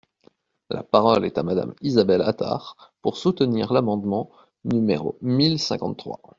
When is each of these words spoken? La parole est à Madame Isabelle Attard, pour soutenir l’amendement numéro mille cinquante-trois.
La 0.71 0.81
parole 0.81 1.25
est 1.25 1.37
à 1.37 1.43
Madame 1.43 1.75
Isabelle 1.83 2.23
Attard, 2.23 2.91
pour 3.03 3.17
soutenir 3.17 3.71
l’amendement 3.71 4.31
numéro 4.65 5.15
mille 5.21 5.59
cinquante-trois. 5.59 6.19